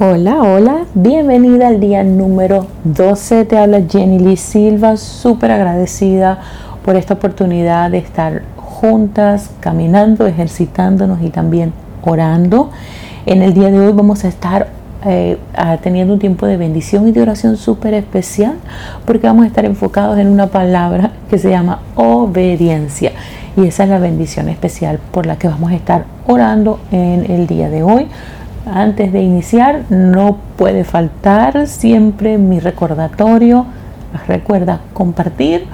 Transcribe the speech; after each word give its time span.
Hola, 0.00 0.42
hola, 0.42 0.86
bienvenida 0.94 1.68
al 1.68 1.78
día 1.78 2.02
número 2.02 2.66
12. 2.84 3.44
Te 3.44 3.58
habla 3.58 3.82
Jenny 3.86 4.18
Lee 4.18 4.38
Silva, 4.38 4.96
súper 4.96 5.50
agradecida 5.50 6.40
por 6.82 6.96
esta 6.96 7.12
oportunidad 7.12 7.90
de 7.90 7.98
estar 7.98 8.42
juntas, 8.56 9.50
caminando, 9.60 10.26
ejercitándonos 10.26 11.20
y 11.20 11.28
también 11.28 11.74
orando. 12.02 12.70
En 13.26 13.42
el 13.42 13.52
día 13.52 13.70
de 13.70 13.80
hoy 13.80 13.92
vamos 13.92 14.24
a 14.24 14.28
estar 14.28 14.68
eh, 15.04 15.36
teniendo 15.82 16.14
un 16.14 16.18
tiempo 16.18 16.46
de 16.46 16.56
bendición 16.56 17.06
y 17.06 17.12
de 17.12 17.20
oración 17.20 17.58
súper 17.58 17.92
especial 17.92 18.54
porque 19.04 19.26
vamos 19.26 19.44
a 19.44 19.48
estar 19.48 19.66
enfocados 19.66 20.18
en 20.18 20.28
una 20.28 20.46
palabra 20.46 21.10
que 21.28 21.36
se 21.36 21.50
llama 21.50 21.80
obediencia. 21.96 23.12
Y 23.58 23.66
esa 23.66 23.84
es 23.84 23.90
la 23.90 23.98
bendición 23.98 24.48
especial 24.48 24.98
por 25.10 25.26
la 25.26 25.36
que 25.36 25.48
vamos 25.48 25.70
a 25.70 25.74
estar 25.74 26.06
orando 26.26 26.80
en 26.90 27.30
el 27.30 27.46
día 27.46 27.68
de 27.68 27.82
hoy. 27.82 28.08
Antes 28.64 29.12
de 29.12 29.20
iniciar, 29.20 29.82
no 29.90 30.36
puede 30.56 30.84
faltar 30.84 31.66
siempre 31.66 32.38
mi 32.38 32.60
recordatorio. 32.60 33.66
Recuerda 34.28 34.80
compartir 34.92 35.64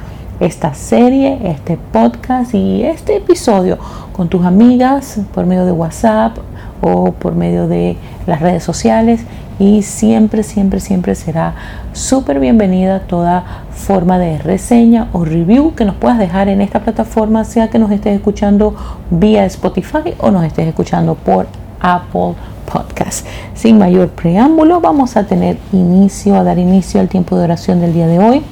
esta 0.41 0.73
serie, 0.73 1.39
este 1.45 1.77
podcast 1.77 2.55
y 2.55 2.85
este 2.85 3.17
episodio 3.17 3.77
con 4.12 4.29
tus 4.29 4.47
amigas 4.47 5.21
por 5.35 5.45
medio 5.45 5.67
de 5.67 5.73
WhatsApp 5.73 6.39
o 6.81 7.12
por 7.12 7.35
medio 7.35 7.69
de 7.69 7.98
las 8.27 8.41
redes 8.41 8.65
sociales 8.65 9.20
y 9.59 9.83
siempre, 9.83 10.43
siempre, 10.43 10.81
siempre 10.81 11.15
será 11.15 11.55
súper 11.93 12.41
bienvenida 12.41 13.01
toda 13.01 13.45
forma 13.73 14.19
de 14.19 14.39
reseña 14.39 15.09
o 15.12 15.27
review 15.27 15.75
que 15.75 15.84
nos 15.84 15.97
puedas 15.97 16.19
dejar 16.19 16.48
en 16.48 16.62
esta 16.62 16.81
plataforma, 16.81 17.45
sea 17.45 17.69
que 17.69 17.79
nos 17.79 17.91
estés 17.91 18.17
escuchando 18.17 18.75
vía 19.11 19.45
Spotify 19.45 20.15
o 20.20 20.31
nos 20.31 20.45
estés 20.45 20.69
escuchando 20.69 21.17
por 21.17 21.48
Apple 21.81 22.34
podcast. 22.71 23.27
Sin 23.55 23.79
mayor 23.79 24.09
preámbulo, 24.09 24.81
vamos 24.81 25.17
a 25.17 25.25
tener 25.25 25.59
inicio, 25.73 26.37
a 26.37 26.45
dar 26.45 26.59
inicio 26.59 27.01
al 27.01 27.09
tiempo 27.09 27.37
de 27.37 27.45
oración 27.45 27.81
del 27.81 27.92
día 27.92 28.06
de 28.06 28.19
hoy 28.19 28.42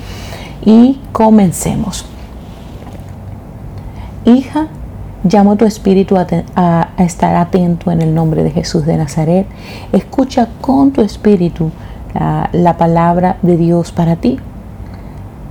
y 0.65 0.99
comencemos. 1.13 2.07
Hija, 4.25 4.67
llamo 5.23 5.57
tu 5.57 5.65
espíritu 5.65 6.17
a, 6.17 6.89
estar 6.99 7.37
atento 7.37 7.91
en 7.91 8.03
el 8.03 8.15
nombre 8.15 8.43
de 8.43 8.51
Jesús 8.51 8.87
de 8.87 8.97
Nazaret. 8.97 9.47
Escucha 9.93 10.49
con 10.61 10.91
tu 10.91 11.03
espíritu 11.03 11.71
la 12.53 12.77
palabra 12.79 13.37
de 13.43 13.57
Dios 13.57 13.93
para 13.93 14.17
ti. 14.17 14.39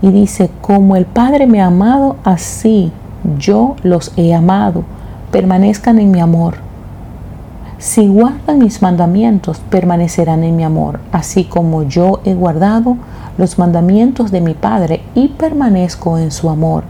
Y 0.02 0.11
dice, 0.11 0.50
como 0.61 0.95
el 0.95 1.06
Padre 1.06 1.48
me 1.48 1.61
ha 1.61 1.67
amado, 1.67 2.17
así 2.23 2.92
yo 3.38 3.76
los 3.84 4.11
he 4.17 4.34
amado. 4.34 4.84
Permanezcan 5.32 6.00
en 6.00 6.11
mi 6.11 6.20
amor. 6.20 6.64
Si 7.78 8.08
guardan 8.08 8.59
mis 8.59 8.81
mandamientos, 8.81 9.59
permanecerán 9.70 10.44
en 10.44 10.56
mi 10.56 10.64
amor, 10.64 11.02
así 11.12 11.44
como 11.44 11.84
yo 11.84 12.22
he 12.23 12.34
guardado 12.34 12.95
los 13.38 13.59
mandamientos 13.59 14.32
de 14.32 14.40
mi 14.40 14.54
Padre 14.54 15.02
y 15.14 15.28
permanezco 15.28 16.17
en 16.17 16.32
su 16.32 16.50
amor. 16.50 16.84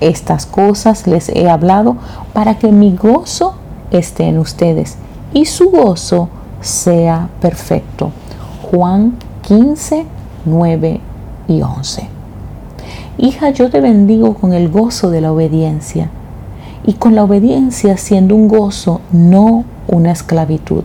Estas 0.00 0.46
cosas 0.46 1.06
les 1.06 1.28
he 1.30 1.50
hablado 1.50 1.96
para 2.32 2.58
que 2.58 2.70
mi 2.70 2.96
gozo 2.96 3.54
esté 3.90 4.28
en 4.28 4.38
ustedes 4.38 4.96
y 5.34 5.46
su 5.46 5.70
gozo 5.70 6.28
sea 6.60 7.28
perfecto. 7.40 8.10
Juan 8.70 9.16
15, 9.42 10.06
9 10.44 11.00
y 11.48 11.60
11. 11.60 12.08
Hija, 13.18 13.50
yo 13.50 13.68
te 13.68 13.80
bendigo 13.80 14.34
con 14.34 14.52
el 14.52 14.70
gozo 14.70 15.10
de 15.10 15.20
la 15.20 15.32
obediencia 15.32 16.08
y 16.86 16.94
con 16.94 17.14
la 17.14 17.24
obediencia 17.24 17.96
siendo 17.96 18.34
un 18.36 18.48
gozo, 18.48 19.00
no 19.12 19.64
una 19.90 20.12
esclavitud. 20.12 20.84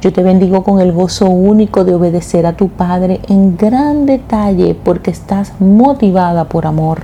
Yo 0.00 0.12
te 0.12 0.22
bendigo 0.22 0.62
con 0.62 0.80
el 0.80 0.92
gozo 0.92 1.28
único 1.28 1.84
de 1.84 1.94
obedecer 1.94 2.46
a 2.46 2.54
tu 2.54 2.68
Padre 2.68 3.20
en 3.28 3.56
gran 3.56 4.06
detalle 4.06 4.74
porque 4.74 5.10
estás 5.10 5.52
motivada 5.60 6.44
por 6.44 6.66
amor. 6.66 7.02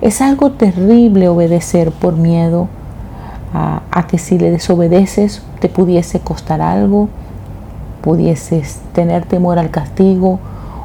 Es 0.00 0.20
algo 0.20 0.52
terrible 0.52 1.28
obedecer 1.28 1.90
por 1.92 2.14
miedo 2.16 2.68
a, 3.54 4.06
que 4.06 4.18
si 4.18 4.38
le 4.38 4.50
desobedeces 4.50 5.42
te 5.60 5.70
pudiese 5.70 6.20
costar 6.20 6.60
algo, 6.60 7.08
pudieses 8.02 8.80
tener 8.92 9.24
temor 9.24 9.58
al 9.58 9.70
castigo 9.70 10.38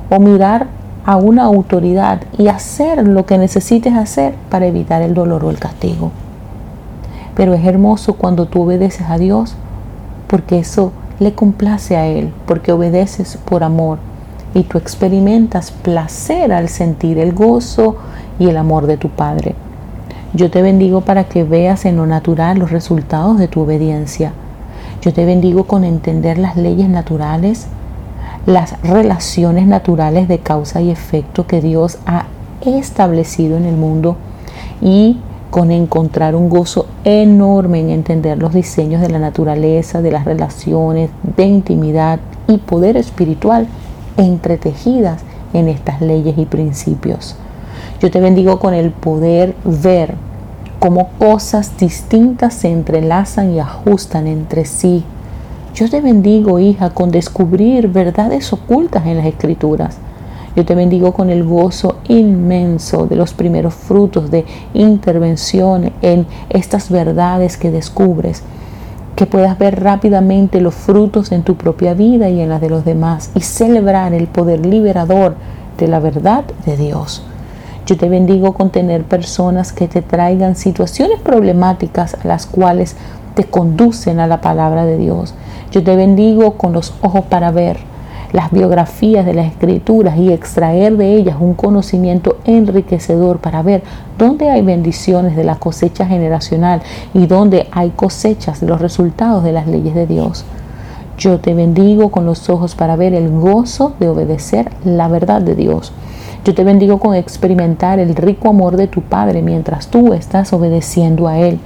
o 0.10 0.20
mirar 0.20 0.68
a 1.06 1.18
una 1.18 1.44
autoridad 1.44 2.22
y 2.38 2.48
hacer 2.48 3.06
lo 3.06 3.26
que 3.26 3.38
necesites 3.38 3.94
hacer 3.94 4.36
para 4.50 4.68
evitar 4.68 5.02
el 5.02 5.14
dolor 5.14 5.44
o 5.44 5.50
el 5.50 5.60
castigo. 5.60 6.12
Pero 7.36 7.54
es 7.54 7.66
hermoso 7.66 8.16
cuando 8.16 8.46
tú 8.48 8.64
obedeces 8.64 9.10
a 9.10 9.18
Dios 9.18 9.56
porque 10.28 10.60
eso 10.60 10.92
le 11.20 11.34
complace 11.34 11.98
a 11.98 12.08
Él, 12.08 12.34
porque 12.46 12.72
obedeces 12.72 13.38
por 13.46 13.64
amor 13.64 14.00
y 14.54 14.64
tú 14.64 14.78
experimentas 14.78 15.72
placer 15.72 16.52
al 16.52 16.70
sentir 16.70 17.18
el 17.18 17.34
gozo 17.34 17.98
y 18.40 18.50
el 18.50 18.58
amor 18.58 18.88
de 18.88 18.98
tu 18.98 19.10
Padre. 19.10 19.56
Yo 20.34 20.50
te 20.50 20.62
bendigo 20.62 21.02
para 21.02 21.26
que 21.26 21.44
veas 21.44 21.86
en 21.86 21.98
lo 21.98 22.06
natural 22.06 22.58
los 22.58 22.72
resultados 22.72 23.38
de 23.38 23.48
tu 23.48 23.62
obediencia. 23.62 24.32
Yo 25.02 25.14
te 25.14 25.26
bendigo 25.26 25.66
con 25.66 25.84
entender 25.84 26.38
las 26.38 26.56
leyes 26.56 26.88
naturales, 26.88 27.68
las 28.46 28.82
relaciones 28.82 29.68
naturales 29.68 30.28
de 30.28 30.40
causa 30.40 30.82
y 30.82 30.90
efecto 30.90 31.48
que 31.48 31.62
Dios 31.62 31.98
ha 32.06 32.26
establecido 32.62 33.58
en 33.58 33.66
el 33.66 33.76
mundo 33.76 34.16
y 34.82 35.18
con 35.52 35.70
encontrar 35.70 36.34
un 36.34 36.50
gozo 36.50 36.88
enorme 37.04 37.82
en 37.82 37.90
entender 37.90 38.38
los 38.40 38.54
diseños 38.54 39.02
de 39.02 39.10
la 39.10 39.20
naturaleza, 39.20 40.02
de 40.02 40.10
las 40.10 40.24
relaciones, 40.24 41.12
de 41.36 41.44
intimidad 41.44 42.20
y 42.48 42.58
poder 42.58 42.96
espiritual 42.96 43.68
entretejidas 44.16 45.22
en 45.54 45.68
estas 45.68 46.02
leyes 46.02 46.38
y 46.38 46.46
principios. 46.46 47.36
Yo 48.00 48.10
te 48.10 48.22
bendigo 48.22 48.60
con 48.60 48.74
el 48.74 48.92
poder 48.92 49.54
ver 49.66 50.16
cómo 50.80 51.10
cosas 51.20 51.78
distintas 51.78 52.54
se 52.54 52.72
entrelazan 52.72 53.52
y 53.52 53.60
ajustan 53.60 54.28
entre 54.28 54.64
sí. 54.64 55.04
Yo 55.76 55.90
te 55.90 56.00
bendigo, 56.00 56.60
hija, 56.60 56.92
con 56.92 57.12
descubrir 57.12 57.90
verdades 57.90 58.54
ocultas 58.54 59.06
en 59.06 59.18
las 59.18 59.26
escrituras 59.26 59.98
yo 60.56 60.66
te 60.66 60.76
bendigo 60.76 61.14
con 61.14 61.30
el 61.30 61.44
gozo 61.44 61.98
inmenso 62.10 63.08
de 63.08 63.16
los 63.16 63.34
primeros 63.34 63.74
frutos 63.74 64.30
de 64.32 64.46
intervención 64.74 65.94
en 66.02 66.28
estas 66.50 66.90
verdades 66.90 67.56
que 67.58 67.72
descubres. 67.72 68.44
Que 69.16 69.26
puedas 69.26 69.58
ver 69.58 69.82
rápidamente 69.82 70.60
los 70.60 70.74
frutos 70.74 71.32
en 71.32 71.44
tu 71.44 71.56
propia 71.56 71.94
vida 71.94 72.30
y 72.30 72.42
en 72.42 72.50
la 72.50 72.60
de 72.60 72.70
los 72.70 72.84
demás 72.84 73.32
y 73.36 73.42
celebrar 73.42 74.14
el 74.14 74.28
poder 74.28 74.66
liberador 74.66 75.36
de 75.78 75.88
la 75.88 76.00
verdad 76.00 76.44
de 76.66 76.76
Dios. 76.76 77.24
Yo 77.86 77.98
te 77.98 78.10
bendigo 78.10 78.54
con 78.54 78.70
tener 78.70 79.04
personas 79.04 79.72
que 79.72 79.88
te 79.88 80.02
traigan 80.02 80.56
situaciones 80.56 81.20
problemáticas 81.20 82.16
a 82.16 82.28
las 82.28 82.46
cuales 82.46 82.96
te 83.36 83.46
conducen 83.46 84.20
a 84.20 84.28
la 84.28 84.42
palabra 84.42 84.86
de 84.86 84.98
Dios. 84.98 85.34
Yo 85.72 85.84
te 85.84 85.96
bendigo 85.96 86.58
con 86.58 86.74
los 86.74 86.94
ojos 87.02 87.26
para 87.26 87.52
ver 87.52 87.91
las 88.32 88.52
biografías 88.52 89.26
de 89.26 89.34
las 89.34 89.48
escrituras 89.48 90.18
y 90.18 90.32
extraer 90.32 90.98
de 90.98 91.16
ellas 91.16 91.38
un 91.40 91.54
conocimiento 91.54 92.38
enriquecedor 92.46 93.40
para 93.40 93.62
ver 93.62 93.84
dónde 94.18 94.50
hay 94.50 94.62
bendiciones 94.62 95.36
de 95.36 95.44
la 95.44 95.56
cosecha 95.56 96.06
generacional 96.06 96.82
y 97.14 97.28
dónde 97.28 97.68
hay 97.72 97.90
cosechas 97.90 98.62
de 98.62 98.68
los 98.68 98.82
resultados 98.82 99.44
de 99.44 99.52
las 99.52 99.68
leyes 99.68 99.96
de 99.96 100.08
Dios. 100.08 100.46
Yo 101.18 101.40
te 101.40 101.54
bendigo 101.54 102.10
con 102.10 102.26
los 102.26 102.50
ojos 102.50 102.74
para 102.74 102.96
ver 102.96 103.14
el 103.14 103.30
gozo 103.30 103.94
de 104.00 104.10
obedecer 104.10 104.72
la 104.84 105.08
verdad 105.08 105.42
de 105.42 105.56
Dios. 105.56 105.94
Yo 106.44 106.56
te 106.56 106.64
bendigo 106.64 106.98
con 106.98 107.14
experimentar 107.14 108.00
el 108.00 108.16
rico 108.16 108.50
amor 108.50 108.76
de 108.76 108.88
tu 108.88 109.02
Padre 109.02 109.44
mientras 109.44 109.90
tú 109.90 110.14
estás 110.14 110.54
obedeciendo 110.54 111.28
a 111.28 111.38
Él. 111.38 111.60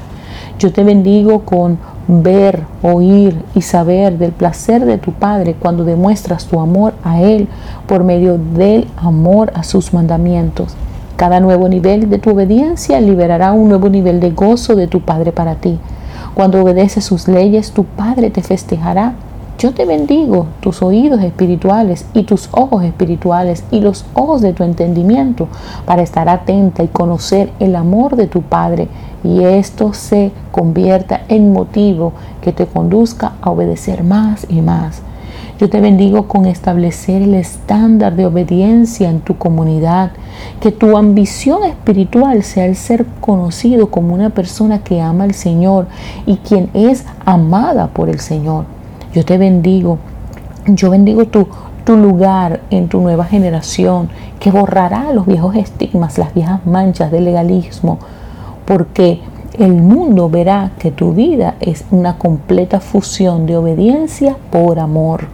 Yo 0.60 0.74
te 0.74 0.84
bendigo 0.84 1.42
con 1.46 1.78
ver, 2.08 2.64
oír 2.82 3.42
y 3.56 3.62
saber 3.62 4.18
del 4.18 4.32
placer 4.32 4.86
de 4.86 4.98
tu 4.98 5.12
Padre 5.12 5.56
cuando 5.60 5.84
demuestras 5.84 6.46
tu 6.46 6.60
amor 6.60 6.94
a 7.04 7.22
Él 7.22 7.48
por 7.88 8.04
medio 8.04 8.38
del 8.38 8.88
amor 8.98 9.52
a 9.56 9.64
sus 9.64 9.94
mandamientos. 9.94 10.76
Cada 11.16 11.40
nuevo 11.40 11.70
nivel 11.70 12.10
de 12.10 12.20
tu 12.20 12.32
obediencia 12.32 13.00
liberará 13.00 13.54
un 13.54 13.70
nuevo 13.70 13.90
nivel 13.90 14.20
de 14.20 14.32
gozo 14.32 14.76
de 14.76 14.88
tu 14.88 15.02
Padre 15.02 15.32
para 15.32 15.56
ti. 15.56 15.80
Cuando 16.34 16.62
obedeces 16.62 17.06
sus 17.06 17.28
leyes, 17.28 17.72
tu 17.72 17.86
Padre 17.86 18.30
te 18.30 18.42
festejará. 18.42 19.14
Yo 19.58 19.74
te 19.74 19.86
bendigo 19.86 20.48
tus 20.60 20.82
oídos 20.82 21.22
espirituales 21.22 22.06
y 22.14 22.24
tus 22.24 22.50
ojos 22.52 22.84
espirituales 22.84 23.64
y 23.72 23.80
los 23.80 24.06
ojos 24.14 24.42
de 24.42 24.52
tu 24.52 24.64
entendimiento 24.64 25.48
para 25.86 26.02
estar 26.02 26.28
atenta 26.28 26.84
y 26.84 26.90
conocer 26.90 27.50
el 27.60 27.78
amor 27.78 28.18
de 28.18 28.28
tu 28.28 28.42
Padre 28.42 28.90
y 29.24 29.44
esto 29.44 29.94
se 29.94 30.34
convierta 30.52 31.22
en 31.30 31.54
motivo 31.54 32.12
que 32.42 32.52
te 32.52 32.66
conduzca 32.66 33.36
a 33.40 33.50
obedecer 33.50 34.04
más 34.04 34.46
y 34.50 34.62
más. 34.62 35.02
Yo 35.58 35.70
te 35.70 35.80
bendigo 35.80 36.28
con 36.28 36.48
establecer 36.48 37.22
el 37.22 37.34
estándar 37.34 38.18
de 38.18 38.26
obediencia 38.26 39.10
en 39.10 39.22
tu 39.22 39.38
comunidad, 39.38 40.12
que 40.60 40.74
tu 40.74 40.98
ambición 40.98 41.64
espiritual 41.64 42.44
sea 42.44 42.66
el 42.66 42.76
ser 42.76 43.06
conocido 43.22 43.90
como 43.90 44.14
una 44.14 44.32
persona 44.32 44.80
que 44.80 45.00
ama 45.00 45.24
al 45.24 45.34
Señor 45.34 45.88
y 46.26 46.36
quien 46.38 46.70
es 46.74 47.06
amada 47.26 47.88
por 47.88 48.10
el 48.10 48.20
Señor. 48.20 48.75
Yo 49.16 49.24
te 49.24 49.38
bendigo. 49.38 49.98
Yo 50.68 50.90
bendigo 50.90 51.24
tu, 51.24 51.48
tu 51.86 51.96
lugar 51.96 52.60
en 52.70 52.90
tu 52.90 53.00
nueva 53.00 53.24
generación, 53.24 54.10
que 54.42 54.52
borrará 54.52 55.14
los 55.14 55.26
viejos 55.26 55.56
estigmas, 55.56 56.18
las 56.18 56.34
viejas 56.34 56.66
manchas 56.66 57.12
del 57.12 57.24
legalismo, 57.24 57.98
porque 58.66 59.22
el 59.58 59.74
mundo 59.74 60.30
verá 60.30 60.72
que 60.80 60.92
tu 60.92 61.14
vida 61.14 61.56
es 61.62 61.86
una 61.92 62.18
completa 62.18 62.82
fusión 62.82 63.46
de 63.46 63.56
obediencia 63.56 64.36
por 64.52 64.80
amor. 64.80 65.28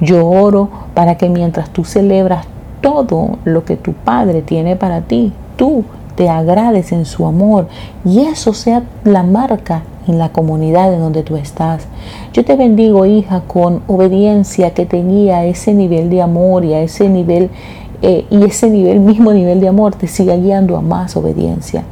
Yo 0.00 0.26
oro 0.26 0.68
para 0.94 1.16
que 1.16 1.28
mientras 1.28 1.70
tú 1.70 1.84
celebras 1.84 2.46
todo 2.80 3.38
lo 3.44 3.64
que 3.64 3.76
tu 3.76 3.92
Padre 3.92 4.42
tiene 4.42 4.74
para 4.74 5.02
ti, 5.02 5.32
tú 5.54 5.84
te 6.16 6.28
agrades 6.28 6.90
en 6.90 7.04
su 7.04 7.24
amor 7.24 7.68
y 8.04 8.22
eso 8.22 8.54
sea 8.54 8.82
la 9.04 9.22
marca 9.22 9.82
en 10.10 10.18
la 10.18 10.30
comunidad 10.30 10.92
en 10.92 11.00
donde 11.00 11.22
tú 11.22 11.36
estás. 11.36 11.86
Yo 12.32 12.44
te 12.44 12.56
bendigo, 12.56 13.06
hija, 13.06 13.42
con 13.46 13.82
obediencia 13.86 14.74
que 14.74 14.86
tenía 14.86 15.44
ese 15.44 15.72
nivel 15.72 16.10
de 16.10 16.22
amor 16.22 16.64
y 16.64 16.74
a 16.74 16.82
ese 16.82 17.08
nivel 17.08 17.50
eh, 18.02 18.26
y 18.30 18.44
ese 18.44 18.70
nivel, 18.70 19.00
mismo 19.00 19.32
nivel 19.32 19.60
de 19.60 19.68
amor, 19.68 19.94
te 19.94 20.06
siga 20.06 20.36
guiando 20.36 20.76
a 20.76 20.80
más 20.82 21.16
obediencia. 21.16 21.84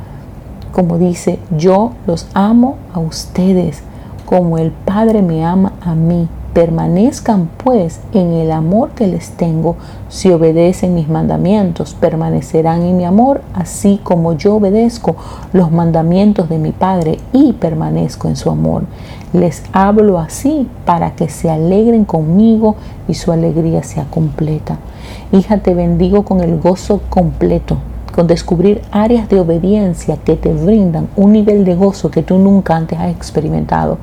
Como 0.73 0.99
dice, 0.99 1.39
yo 1.57 1.93
los 2.07 2.29
amo 2.35 2.77
a 2.93 3.01
ustedes 3.01 3.83
como 4.29 4.59
el 4.59 4.71
Padre 4.73 5.23
me 5.23 5.43
ama 5.43 5.73
a 5.81 5.95
mí. 5.95 6.29
Permanezcan 6.59 7.49
pues 7.63 8.01
en 8.13 8.33
el 8.33 8.51
amor 8.51 8.91
que 8.91 9.07
les 9.07 9.31
tengo. 9.31 9.77
Si 10.09 10.29
obedecen 10.33 10.93
mis 10.93 11.09
mandamientos, 11.09 11.95
permanecerán 11.95 12.83
en 12.83 12.97
mi 12.97 13.05
amor, 13.05 13.43
así 13.55 14.01
como 14.03 14.33
yo 14.33 14.57
obedezco 14.57 15.15
los 15.53 15.71
mandamientos 15.71 16.49
de 16.49 16.59
mi 16.59 16.73
Padre 16.73 17.19
y 17.33 17.53
permanezco 17.53 18.27
en 18.27 18.35
su 18.35 18.51
amor. 18.51 18.83
Les 19.33 19.63
hablo 19.73 20.19
así 20.19 20.67
para 20.85 21.13
que 21.13 21.29
se 21.29 21.49
alegren 21.49 22.05
conmigo 22.05 22.75
y 23.07 23.15
su 23.15 23.31
alegría 23.31 23.85
sea 23.85 24.07
completa. 24.11 24.79
Hija, 25.31 25.59
te 25.59 25.75
bendigo 25.75 26.25
con 26.25 26.41
el 26.41 26.59
gozo 26.59 27.03
completo 27.09 27.77
con 28.19 28.27
descubrir 28.27 28.83
áreas 28.91 29.29
de 29.29 29.39
obediencia 29.39 30.17
que 30.17 30.35
te 30.35 30.53
brindan 30.53 31.07
un 31.15 31.33
nivel 31.33 31.65
de 31.65 31.77
gozo 31.77 32.11
que 32.11 32.25
tú 32.25 32.37
nunca 32.37 32.75
antes 32.75 32.99
has 32.99 33.13
experimentado. 33.15 33.99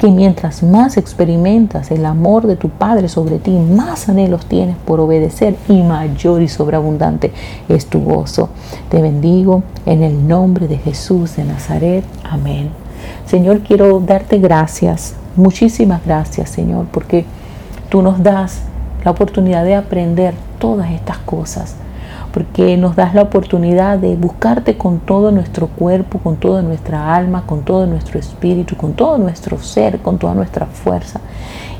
Que 0.00 0.10
mientras 0.10 0.62
más 0.62 0.96
experimentas 0.96 1.90
el 1.90 2.06
amor 2.06 2.46
de 2.46 2.56
tu 2.56 2.70
Padre 2.70 3.10
sobre 3.10 3.38
ti, 3.38 3.50
más 3.50 4.08
anhelos 4.08 4.46
tienes 4.46 4.74
por 4.86 5.00
obedecer 5.00 5.54
y 5.68 5.82
mayor 5.82 6.40
y 6.40 6.48
sobreabundante 6.48 7.30
es 7.68 7.84
tu 7.84 8.00
gozo. 8.00 8.48
Te 8.88 9.02
bendigo 9.02 9.62
en 9.84 10.02
el 10.02 10.26
nombre 10.26 10.66
de 10.66 10.78
Jesús 10.78 11.36
de 11.36 11.44
Nazaret. 11.44 12.04
Amén. 12.24 12.70
Señor, 13.26 13.60
quiero 13.60 14.00
darte 14.00 14.38
gracias, 14.38 15.14
muchísimas 15.36 16.02
gracias, 16.06 16.48
Señor, 16.48 16.86
porque 16.90 17.26
tú 17.90 18.00
nos 18.00 18.22
das 18.22 18.62
la 19.04 19.10
oportunidad 19.10 19.62
de 19.64 19.74
aprender 19.74 20.32
todas 20.58 20.90
estas 20.90 21.18
cosas 21.18 21.76
porque 22.38 22.76
nos 22.76 22.94
das 22.94 23.14
la 23.14 23.22
oportunidad 23.22 23.98
de 23.98 24.14
buscarte 24.14 24.76
con 24.76 25.00
todo 25.00 25.32
nuestro 25.32 25.66
cuerpo, 25.66 26.20
con 26.20 26.36
toda 26.36 26.62
nuestra 26.62 27.16
alma, 27.16 27.42
con 27.44 27.62
todo 27.62 27.84
nuestro 27.84 28.20
espíritu, 28.20 28.76
con 28.76 28.92
todo 28.92 29.18
nuestro 29.18 29.58
ser, 29.58 29.98
con 29.98 30.18
toda 30.18 30.34
nuestra 30.34 30.66
fuerza. 30.66 31.18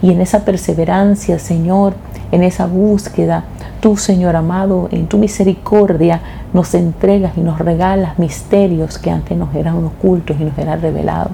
Y 0.02 0.10
en 0.10 0.20
esa 0.20 0.44
perseverancia, 0.44 1.38
Señor, 1.38 1.92
en 2.32 2.42
esa 2.42 2.66
búsqueda, 2.66 3.44
tú, 3.80 3.96
Señor 3.96 4.34
amado, 4.34 4.88
en 4.90 5.06
tu 5.06 5.18
misericordia 5.18 6.22
nos 6.52 6.74
entregas 6.74 7.34
y 7.36 7.40
nos 7.40 7.60
regalas 7.60 8.18
misterios 8.18 8.98
que 8.98 9.12
antes 9.12 9.38
nos 9.38 9.54
eran 9.54 9.84
ocultos 9.84 10.38
y 10.40 10.44
nos 10.44 10.58
eran 10.58 10.82
revelados. 10.82 11.30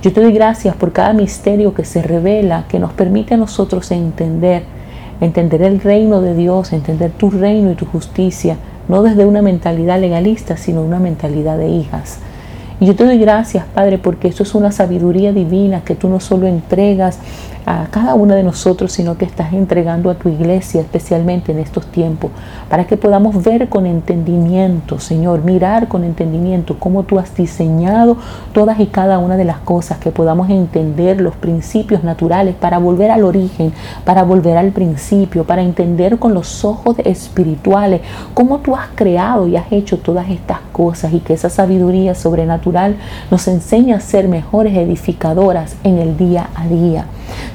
Yo 0.00 0.14
te 0.14 0.22
doy 0.22 0.32
gracias 0.32 0.74
por 0.76 0.94
cada 0.94 1.12
misterio 1.12 1.74
que 1.74 1.84
se 1.84 2.00
revela, 2.00 2.64
que 2.70 2.78
nos 2.78 2.94
permite 2.94 3.34
a 3.34 3.36
nosotros 3.36 3.90
entender 3.90 4.62
entender 5.20 5.62
el 5.62 5.80
reino 5.80 6.20
de 6.20 6.34
Dios, 6.34 6.72
entender 6.72 7.10
tu 7.10 7.30
reino 7.30 7.70
y 7.70 7.74
tu 7.74 7.86
justicia, 7.86 8.56
no 8.88 9.02
desde 9.02 9.24
una 9.24 9.42
mentalidad 9.42 10.00
legalista, 10.00 10.56
sino 10.56 10.82
una 10.82 10.98
mentalidad 10.98 11.58
de 11.58 11.68
hijas. 11.68 12.18
Y 12.78 12.86
yo 12.86 12.94
te 12.94 13.04
doy 13.04 13.18
gracias, 13.18 13.64
Padre, 13.74 13.98
porque 13.98 14.28
eso 14.28 14.42
es 14.42 14.54
una 14.54 14.70
sabiduría 14.70 15.32
divina 15.32 15.82
que 15.82 15.94
tú 15.94 16.08
no 16.08 16.20
solo 16.20 16.46
entregas 16.46 17.18
a 17.66 17.88
cada 17.90 18.14
uno 18.14 18.36
de 18.36 18.44
nosotros, 18.44 18.92
sino 18.92 19.18
que 19.18 19.24
estás 19.24 19.52
entregando 19.52 20.08
a 20.08 20.14
tu 20.14 20.28
iglesia, 20.28 20.80
especialmente 20.80 21.50
en 21.50 21.58
estos 21.58 21.84
tiempos, 21.86 22.30
para 22.70 22.86
que 22.86 22.96
podamos 22.96 23.42
ver 23.42 23.68
con 23.68 23.86
entendimiento, 23.86 25.00
Señor, 25.00 25.42
mirar 25.42 25.88
con 25.88 26.04
entendimiento 26.04 26.78
cómo 26.78 27.02
tú 27.02 27.18
has 27.18 27.34
diseñado 27.34 28.18
todas 28.52 28.78
y 28.78 28.86
cada 28.86 29.18
una 29.18 29.36
de 29.36 29.44
las 29.44 29.58
cosas, 29.58 29.98
que 29.98 30.12
podamos 30.12 30.48
entender 30.48 31.20
los 31.20 31.34
principios 31.34 32.04
naturales 32.04 32.54
para 32.54 32.78
volver 32.78 33.10
al 33.10 33.24
origen, 33.24 33.72
para 34.04 34.22
volver 34.22 34.56
al 34.56 34.70
principio, 34.70 35.42
para 35.42 35.62
entender 35.62 36.20
con 36.20 36.34
los 36.34 36.64
ojos 36.64 36.96
espirituales 37.04 38.00
cómo 38.32 38.58
tú 38.58 38.76
has 38.76 38.88
creado 38.94 39.48
y 39.48 39.56
has 39.56 39.72
hecho 39.72 39.98
todas 39.98 40.30
estas 40.30 40.60
cosas 40.70 41.12
y 41.12 41.18
que 41.18 41.34
esa 41.34 41.50
sabiduría 41.50 42.14
sobrenatural 42.14 42.96
nos 43.28 43.48
enseña 43.48 43.96
a 43.96 44.00
ser 44.00 44.28
mejores 44.28 44.76
edificadoras 44.76 45.74
en 45.82 45.98
el 45.98 46.16
día 46.16 46.48
a 46.54 46.68
día. 46.68 47.06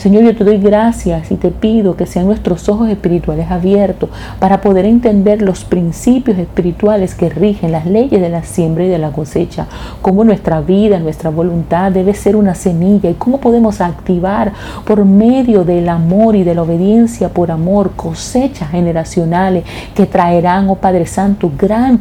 Señor, 0.02 0.24
yo 0.24 0.36
te 0.36 0.44
doy 0.44 0.58
gracias 0.58 1.30
y 1.30 1.36
te 1.36 1.52
pido 1.52 1.96
que 1.96 2.08
sean 2.08 2.26
nuestros 2.26 2.68
ojos 2.70 2.90
espirituales 2.90 3.52
abiertos 3.52 4.10
para 4.40 4.60
poder 4.60 4.86
entender 4.86 5.44
los 5.44 5.64
principios 5.64 6.40
espirituales 6.40 7.14
que 7.14 7.30
rigen 7.30 7.72
las 7.72 7.86
leyes 7.86 8.20
de 8.20 8.30
la 8.30 8.42
siembra 8.42 8.84
y 8.84 8.88
de 8.88 8.98
la 8.98 9.12
cosecha, 9.12 9.68
cómo 10.02 10.24
nuestra 10.24 10.60
vida, 10.62 10.98
nuestra 10.98 11.30
voluntad 11.30 11.92
debe 11.92 12.16
ser 12.16 12.36
una 12.36 12.56
semilla 12.56 13.12
y 13.12 13.14
cómo 13.14 13.40
podemos 13.40 13.80
activar 13.80 14.54
por 14.86 15.06
medio 15.06 15.66
del 15.66 15.88
amor 15.88 16.36
y 16.36 16.44
de 16.44 16.56
la 16.56 16.64
obediencia 16.64 17.30
por 17.30 17.52
amor 17.52 17.92
cosechas 17.96 18.72
generacionales 18.72 19.66
que 19.94 20.08
traerán, 20.08 20.68
oh 20.72 20.78
Padre 20.78 21.06
Santo, 21.06 21.52
gran 21.56 22.00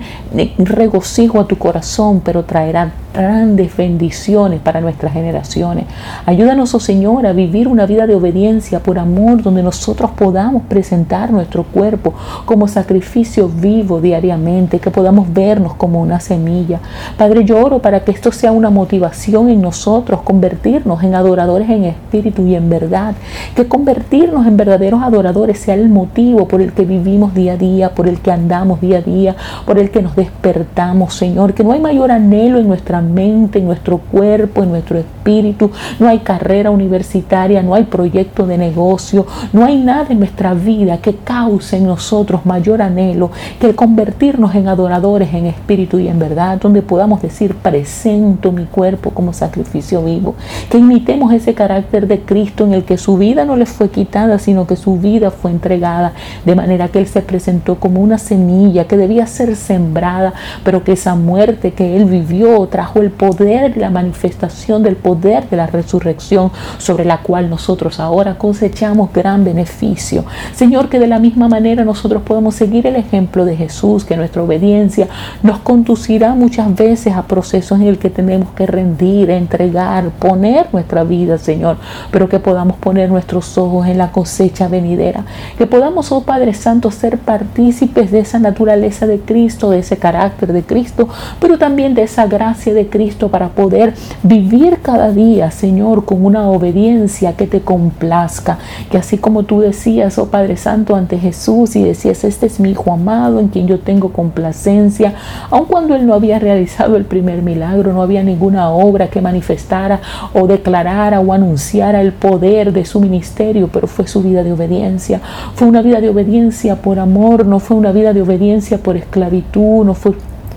regocijo 0.56 1.38
a 1.38 1.46
tu 1.46 1.58
corazón, 1.58 2.22
pero 2.24 2.46
traerán 2.46 2.92
grandes 3.12 3.76
bendiciones 3.76 4.60
para 4.60 4.80
nuestras 4.80 5.12
generaciones. 5.12 5.86
Ayúdanos, 6.26 6.74
oh 6.74 6.80
Señor, 6.80 7.26
a 7.26 7.32
vivir 7.32 7.68
una 7.68 7.86
vida 7.86 8.06
de 8.06 8.14
obediencia 8.14 8.80
por 8.80 8.98
amor, 8.98 9.42
donde 9.42 9.62
nosotros 9.62 10.10
podamos 10.12 10.62
presentar 10.64 11.30
nuestro 11.30 11.64
cuerpo 11.64 12.14
como 12.44 12.68
sacrificio 12.68 13.48
vivo 13.48 14.00
diariamente, 14.00 14.78
que 14.78 14.90
podamos 14.90 15.32
vernos 15.32 15.74
como 15.74 16.00
una 16.00 16.20
semilla. 16.20 16.80
Padre, 17.16 17.44
yo 17.44 17.58
oro 17.58 17.80
para 17.80 18.00
que 18.00 18.12
esto 18.12 18.32
sea 18.32 18.52
una 18.52 18.70
motivación 18.70 19.48
en 19.48 19.60
nosotros, 19.60 20.22
convertirnos 20.22 21.02
en 21.02 21.14
adoradores 21.14 21.68
en 21.68 21.84
espíritu 21.84 22.46
y 22.46 22.54
en 22.54 22.70
verdad, 22.70 23.14
que 23.54 23.66
convertirnos 23.66 24.46
en 24.46 24.56
verdaderos 24.56 25.02
adoradores 25.02 25.58
sea 25.58 25.74
el 25.74 25.88
motivo 25.88 26.46
por 26.46 26.60
el 26.60 26.72
que 26.72 26.84
vivimos 26.84 27.34
día 27.34 27.54
a 27.54 27.56
día, 27.56 27.94
por 27.94 28.08
el 28.08 28.20
que 28.20 28.30
andamos 28.30 28.80
día 28.80 28.98
a 28.98 29.02
día, 29.02 29.36
por 29.66 29.78
el 29.78 29.90
que 29.90 30.02
nos 30.02 30.16
despertamos, 30.16 31.14
Señor, 31.14 31.54
que 31.54 31.64
no 31.64 31.72
hay 31.72 31.80
mayor 31.80 32.10
anhelo 32.12 32.58
en 32.58 32.68
nuestra 32.68 32.99
mente, 33.00 33.58
en 33.58 33.66
nuestro 33.66 33.98
cuerpo, 33.98 34.62
en 34.62 34.70
nuestro 34.70 34.98
espíritu. 34.98 35.70
No 35.98 36.08
hay 36.08 36.20
carrera 36.20 36.70
universitaria, 36.70 37.62
no 37.62 37.74
hay 37.74 37.84
proyecto 37.84 38.46
de 38.46 38.58
negocio, 38.58 39.26
no 39.52 39.64
hay 39.64 39.78
nada 39.78 40.06
en 40.10 40.18
nuestra 40.18 40.54
vida 40.54 40.98
que 40.98 41.16
cause 41.16 41.76
en 41.76 41.86
nosotros 41.86 42.44
mayor 42.44 42.82
anhelo 42.82 43.30
que 43.60 43.74
convertirnos 43.74 44.54
en 44.54 44.68
adoradores 44.68 45.32
en 45.34 45.46
espíritu 45.46 45.98
y 45.98 46.08
en 46.08 46.18
verdad, 46.18 46.58
donde 46.60 46.82
podamos 46.82 47.22
decir, 47.22 47.54
presento 47.54 48.52
mi 48.52 48.64
cuerpo 48.64 49.10
como 49.10 49.32
sacrificio 49.32 50.02
vivo, 50.02 50.34
que 50.70 50.78
imitemos 50.78 51.32
ese 51.32 51.54
carácter 51.54 52.06
de 52.06 52.20
Cristo 52.20 52.64
en 52.64 52.74
el 52.74 52.84
que 52.84 52.98
su 52.98 53.16
vida 53.16 53.44
no 53.44 53.56
le 53.56 53.66
fue 53.66 53.90
quitada, 53.90 54.38
sino 54.38 54.66
que 54.66 54.76
su 54.76 54.98
vida 54.98 55.30
fue 55.30 55.50
entregada, 55.50 56.12
de 56.44 56.54
manera 56.54 56.88
que 56.88 56.98
Él 56.98 57.06
se 57.06 57.22
presentó 57.22 57.76
como 57.76 58.00
una 58.00 58.18
semilla 58.18 58.86
que 58.86 58.96
debía 58.96 59.26
ser 59.26 59.56
sembrada, 59.56 60.32
pero 60.64 60.82
que 60.82 60.92
esa 60.92 61.14
muerte 61.14 61.72
que 61.72 61.96
Él 61.96 62.06
vivió 62.06 62.66
trajo 62.66 62.89
el 62.98 63.10
poder, 63.10 63.76
la 63.76 63.90
manifestación 63.90 64.82
del 64.82 64.96
poder 64.96 65.48
de 65.48 65.56
la 65.56 65.66
resurrección 65.66 66.50
sobre 66.78 67.04
la 67.04 67.18
cual 67.18 67.48
nosotros 67.48 68.00
ahora 68.00 68.38
cosechamos 68.38 69.12
gran 69.12 69.44
beneficio. 69.44 70.24
Señor, 70.54 70.88
que 70.88 70.98
de 70.98 71.06
la 71.06 71.18
misma 71.18 71.48
manera 71.48 71.84
nosotros 71.84 72.22
podemos 72.22 72.54
seguir 72.54 72.86
el 72.86 72.96
ejemplo 72.96 73.44
de 73.44 73.56
Jesús, 73.56 74.04
que 74.04 74.16
nuestra 74.16 74.42
obediencia 74.42 75.08
nos 75.42 75.58
conducirá 75.58 76.34
muchas 76.34 76.74
veces 76.74 77.14
a 77.14 77.22
procesos 77.22 77.80
en 77.80 77.86
el 77.86 77.98
que 77.98 78.10
tenemos 78.10 78.50
que 78.50 78.66
rendir, 78.66 79.30
entregar, 79.30 80.10
poner 80.10 80.66
nuestra 80.72 81.04
vida, 81.04 81.38
Señor, 81.38 81.76
pero 82.10 82.28
que 82.28 82.38
podamos 82.38 82.76
poner 82.76 83.10
nuestros 83.10 83.56
ojos 83.58 83.86
en 83.86 83.98
la 83.98 84.10
cosecha 84.10 84.68
venidera, 84.68 85.24
que 85.56 85.66
podamos, 85.66 86.10
oh 86.12 86.22
Padre 86.22 86.54
Santo, 86.54 86.90
ser 86.90 87.18
partícipes 87.18 88.10
de 88.10 88.20
esa 88.20 88.38
naturaleza 88.38 89.06
de 89.06 89.20
Cristo, 89.20 89.70
de 89.70 89.80
ese 89.80 89.96
carácter 89.96 90.52
de 90.52 90.62
Cristo, 90.62 91.08
pero 91.40 91.58
también 91.58 91.94
de 91.94 92.02
esa 92.02 92.26
gracia 92.26 92.74
de 92.74 92.79
Cristo 92.88 93.28
para 93.28 93.48
poder 93.48 93.94
vivir 94.22 94.78
cada 94.82 95.12
día, 95.12 95.50
Señor, 95.50 96.04
con 96.04 96.24
una 96.24 96.48
obediencia 96.48 97.36
que 97.36 97.46
te 97.46 97.60
complazca. 97.60 98.58
Que 98.90 98.98
así 98.98 99.18
como 99.18 99.42
tú 99.44 99.60
decías, 99.60 100.18
oh 100.18 100.26
Padre 100.26 100.56
Santo, 100.56 100.96
ante 100.96 101.18
Jesús 101.18 101.76
y 101.76 101.82
decías, 101.82 102.24
este 102.24 102.46
es 102.46 102.60
mi 102.60 102.70
Hijo 102.70 102.92
amado 102.92 103.40
en 103.40 103.48
quien 103.48 103.66
yo 103.66 103.80
tengo 103.80 104.12
complacencia, 104.12 105.14
aun 105.50 105.66
cuando 105.66 105.94
Él 105.94 106.06
no 106.06 106.14
había 106.14 106.38
realizado 106.38 106.96
el 106.96 107.04
primer 107.04 107.42
milagro, 107.42 107.92
no 107.92 108.02
había 108.02 108.22
ninguna 108.22 108.70
obra 108.70 109.08
que 109.08 109.20
manifestara 109.20 110.00
o 110.32 110.46
declarara 110.46 111.20
o 111.20 111.32
anunciara 111.32 112.00
el 112.00 112.12
poder 112.12 112.72
de 112.72 112.84
su 112.84 113.00
ministerio, 113.00 113.68
pero 113.72 113.86
fue 113.86 114.06
su 114.06 114.22
vida 114.22 114.42
de 114.42 114.52
obediencia. 114.52 115.20
Fue 115.54 115.66
una 115.66 115.82
vida 115.82 116.00
de 116.00 116.08
obediencia 116.08 116.76
por 116.76 116.98
amor, 116.98 117.44
no 117.46 117.58
fue 117.58 117.76
una 117.76 117.92
vida 117.92 118.12
de 118.12 118.22
obediencia 118.22 118.78
por 118.78 118.96
esclavitud, 118.96 119.84
no 119.84 119.94
fue 119.94 120.12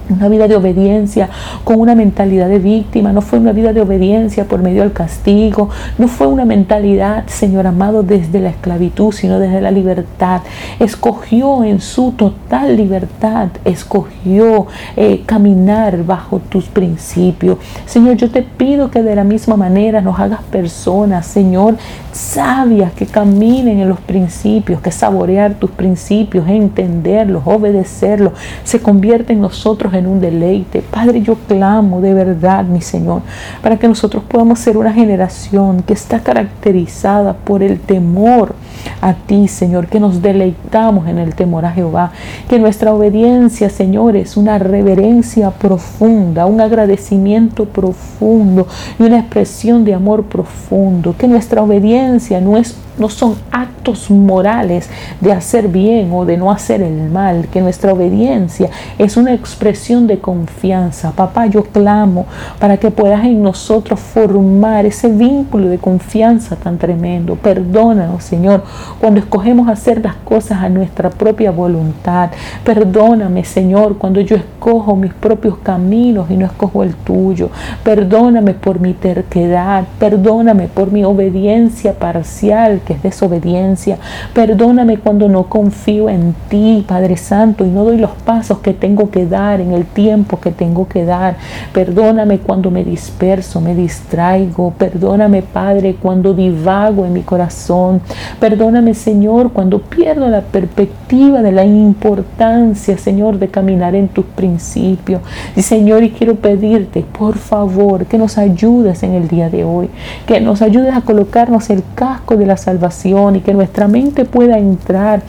una 0.09 0.27
vida 0.29 0.47
de 0.47 0.55
obediencia 0.55 1.29
con 1.63 1.79
una 1.79 1.95
mentalidad 1.95 2.49
de 2.49 2.59
víctima, 2.59 3.13
no 3.13 3.21
fue 3.21 3.39
una 3.39 3.51
vida 3.51 3.73
de 3.73 3.81
obediencia 3.81 4.45
por 4.45 4.61
medio 4.61 4.81
del 4.81 4.93
castigo, 4.93 5.69
no 5.97 6.07
fue 6.07 6.27
una 6.27 6.45
mentalidad, 6.45 7.25
Señor 7.27 7.67
amado, 7.67 8.03
desde 8.03 8.39
la 8.39 8.49
esclavitud, 8.49 9.11
sino 9.11 9.39
desde 9.39 9.61
la 9.61 9.71
libertad. 9.71 10.41
Escogió 10.79 11.63
en 11.63 11.81
su 11.81 12.11
total 12.11 12.75
libertad, 12.75 13.49
escogió 13.65 14.67
eh, 14.95 15.23
caminar 15.25 16.03
bajo 16.05 16.39
tus 16.39 16.65
principios. 16.65 17.57
Señor, 17.85 18.17
yo 18.17 18.29
te 18.29 18.43
pido 18.43 18.91
que 18.91 19.03
de 19.03 19.15
la 19.15 19.23
misma 19.23 19.57
manera 19.57 20.01
nos 20.01 20.19
hagas 20.19 20.41
personas, 20.43 21.25
Señor, 21.25 21.75
sabias 22.11 22.93
que 22.93 23.05
caminen 23.05 23.79
en 23.79 23.89
los 23.89 23.99
principios, 23.99 24.81
que 24.81 24.91
saborear 24.91 25.55
tus 25.55 25.71
principios, 25.71 26.47
entenderlos, 26.47 27.43
obedecerlos, 27.45 28.33
se 28.63 28.79
convierte 28.79 29.33
en 29.33 29.41
nosotros 29.41 29.92
en 29.95 30.07
un 30.07 30.19
deleite. 30.19 30.81
Padre, 30.81 31.21
yo 31.21 31.35
clamo 31.47 32.01
de 32.01 32.13
verdad, 32.13 32.65
mi 32.65 32.81
Señor, 32.81 33.21
para 33.61 33.77
que 33.77 33.87
nosotros 33.87 34.23
podamos 34.23 34.59
ser 34.59 34.77
una 34.77 34.93
generación 34.93 35.83
que 35.83 35.93
está 35.93 36.19
caracterizada 36.19 37.33
por 37.33 37.63
el 37.63 37.79
temor 37.79 38.55
a 39.01 39.13
ti, 39.13 39.47
Señor, 39.47 39.87
que 39.87 39.99
nos 39.99 40.21
deleitamos 40.21 41.07
en 41.07 41.17
el 41.17 41.35
temor 41.35 41.65
a 41.65 41.71
Jehová, 41.71 42.11
que 42.49 42.59
nuestra 42.59 42.93
obediencia, 42.93 43.69
Señor, 43.69 44.15
es 44.15 44.37
una 44.37 44.59
reverencia 44.59 45.51
profunda, 45.51 46.45
un 46.45 46.61
agradecimiento 46.61 47.65
profundo 47.65 48.67
y 48.99 49.03
una 49.03 49.19
expresión 49.19 49.83
de 49.83 49.93
amor 49.93 50.25
profundo, 50.25 51.15
que 51.17 51.27
nuestra 51.27 51.61
obediencia 51.61 52.41
no 52.41 52.57
es 52.57 52.75
no 52.97 53.09
son 53.09 53.35
actos 53.51 54.09
morales 54.09 54.89
de 55.19 55.31
hacer 55.31 55.67
bien 55.67 56.11
o 56.13 56.25
de 56.25 56.37
no 56.37 56.51
hacer 56.51 56.81
el 56.81 57.09
mal, 57.09 57.47
que 57.51 57.61
nuestra 57.61 57.93
obediencia 57.93 58.69
es 58.97 59.17
una 59.17 59.33
expresión 59.33 60.07
de 60.07 60.19
confianza. 60.19 61.11
Papá, 61.11 61.47
yo 61.47 61.63
clamo 61.63 62.25
para 62.59 62.77
que 62.77 62.91
puedas 62.91 63.25
en 63.25 63.41
nosotros 63.41 63.99
formar 63.99 64.85
ese 64.85 65.09
vínculo 65.09 65.67
de 65.69 65.77
confianza 65.77 66.55
tan 66.55 66.77
tremendo. 66.77 67.35
Perdónanos, 67.35 68.23
Señor, 68.23 68.63
cuando 68.99 69.19
escogemos 69.19 69.67
hacer 69.67 70.03
las 70.03 70.15
cosas 70.15 70.59
a 70.59 70.69
nuestra 70.69 71.09
propia 71.09 71.51
voluntad. 71.51 72.29
Perdóname, 72.63 73.43
Señor, 73.43 73.97
cuando 73.97 74.21
yo 74.21 74.35
escojo 74.35 74.95
mis 74.95 75.13
propios 75.13 75.57
caminos 75.57 76.29
y 76.29 76.37
no 76.37 76.45
escojo 76.45 76.83
el 76.83 76.95
tuyo. 76.95 77.49
Perdóname 77.83 78.53
por 78.53 78.79
mi 78.79 78.93
terquedad. 78.93 79.85
Perdóname 79.99 80.67
por 80.67 80.91
mi 80.91 81.03
obediencia 81.03 81.93
parcial 81.93 82.81
que 82.83 82.93
es 82.93 83.03
desobediencia. 83.03 83.97
Perdóname 84.33 84.97
cuando 84.97 85.27
no 85.27 85.43
confío 85.45 86.09
en 86.09 86.35
ti, 86.49 86.85
Padre 86.87 87.17
Santo, 87.17 87.65
y 87.65 87.69
no 87.69 87.83
doy 87.83 87.97
los 87.97 88.11
pasos 88.11 88.59
que 88.59 88.73
tengo 88.73 89.09
que 89.09 89.25
dar 89.25 89.61
en 89.61 89.71
el 89.71 89.85
tiempo 89.85 90.39
que 90.39 90.51
tengo 90.51 90.87
que 90.87 91.05
dar. 91.05 91.35
Perdóname 91.73 92.39
cuando 92.39 92.71
me 92.71 92.83
disperso, 92.83 93.61
me 93.61 93.75
distraigo. 93.75 94.71
Perdóname, 94.77 95.41
Padre, 95.41 95.95
cuando 96.01 96.33
divago 96.33 97.05
en 97.05 97.13
mi 97.13 97.21
corazón. 97.21 98.01
Perdóname, 98.39 98.93
Señor, 98.93 99.51
cuando 99.51 99.79
pierdo 99.79 100.27
la 100.29 100.41
perspectiva 100.41 101.41
de 101.41 101.51
la 101.51 101.65
importancia, 101.65 102.97
Señor, 102.97 103.39
de 103.39 103.47
caminar 103.47 103.95
en 103.95 104.07
tus 104.07 104.25
principios. 104.25 105.21
Y 105.55 105.61
Señor, 105.61 106.03
y 106.03 106.11
quiero 106.11 106.35
pedirte, 106.35 107.05
por 107.17 107.37
favor, 107.37 108.05
que 108.05 108.17
nos 108.17 108.37
ayudes 108.37 109.03
en 109.03 109.13
el 109.13 109.27
día 109.27 109.49
de 109.49 109.63
hoy, 109.63 109.89
que 110.25 110.41
nos 110.41 110.61
ayudes 110.61 110.93
a 110.93 111.01
colocarnos 111.01 111.69
el 111.69 111.83
casco 111.95 112.37
de 112.37 112.45
la 112.45 112.57
salvación 112.73 113.35
y 113.35 113.41
que 113.41 113.53
nuestra 113.53 113.87
mente 113.87 114.25
pueda 114.25 114.57
entrar 114.57 115.21